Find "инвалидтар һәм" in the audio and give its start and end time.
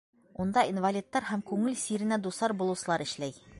0.69-1.45